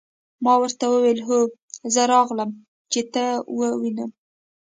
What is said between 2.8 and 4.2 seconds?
چې ته ووینم.